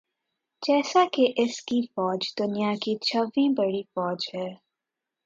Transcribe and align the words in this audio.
جیسا 0.63 1.03
کہ 1.13 1.25
اس 1.37 1.61
کی 1.61 1.81
فوج 1.87 2.27
دنیا 2.39 2.73
کی 2.81 2.95
چھویں 3.01 3.49
بڑی 3.57 3.83
فوج 3.93 4.29
ہے 4.33 4.49